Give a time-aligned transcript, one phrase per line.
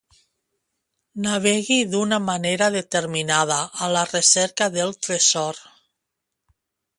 [1.25, 3.59] Navegui d'una manera determinada
[3.89, 5.61] a la recerca del tresor.